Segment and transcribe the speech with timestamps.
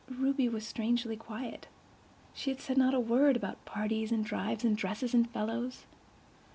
[0.09, 1.67] Ruby was strangely quiet.
[2.33, 5.85] She said not a word about parties and drives and dresses and "fellows."